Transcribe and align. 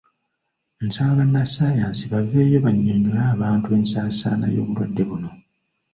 Nsaba 0.85 1.13
bannassaayansi 1.19 2.03
baveeyo 2.13 2.57
bannyonnyole 2.65 3.21
abantu 3.35 3.67
ensaasaana 3.77 4.45
y’obulwadde 4.55 5.03
buno. 5.09 5.29